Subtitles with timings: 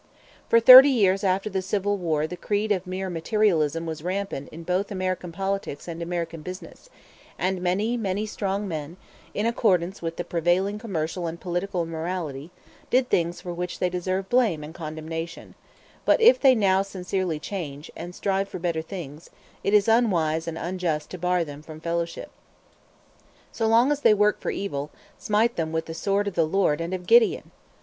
[0.49, 4.63] For thirty years after the Civil War the creed of mere materialism was rampant in
[4.63, 6.89] both American politics and American business,
[7.37, 8.97] and many, many strong men,
[9.35, 12.49] in accordance with the prevailing commercial and political morality,
[12.89, 15.53] did things for which they deserve blame and condemnation;
[16.03, 19.29] but if they now sincerely change, and strive for better things,
[19.63, 22.31] it is unwise and unjust to bar them from fellowship.
[23.51, 24.89] So long as they work for evil,
[25.19, 27.51] smite them with the sword of the Lord and of Gideon!